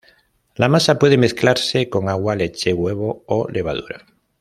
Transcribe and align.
La 0.55 0.67
masa 0.67 0.97
puede 0.97 1.15
mezclarse 1.19 1.87
con 1.87 2.09
agua, 2.09 2.35
leche, 2.35 2.73
huevo 2.73 3.23
o 3.27 3.47
levadura. 3.51 4.03